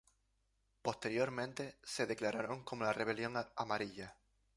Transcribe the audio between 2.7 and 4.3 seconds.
La Rebelión Amarilla.